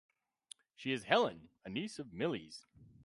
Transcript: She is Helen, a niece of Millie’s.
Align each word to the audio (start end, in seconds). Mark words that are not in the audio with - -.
She 0.75 0.93
is 0.93 1.03
Helen, 1.03 1.49
a 1.63 1.69
niece 1.69 1.99
of 1.99 2.11
Millie’s. 2.11 2.65